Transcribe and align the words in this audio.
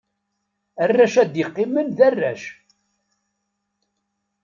Arrac 0.83 1.13
ad 1.21 1.35
qqimen 1.47 1.87
d 1.97 1.99
arrac. 2.07 2.43